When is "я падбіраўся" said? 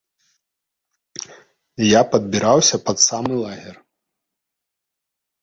1.87-2.75